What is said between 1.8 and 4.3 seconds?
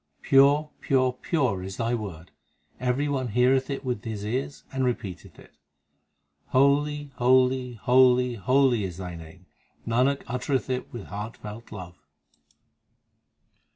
Word; Every one heareth it with his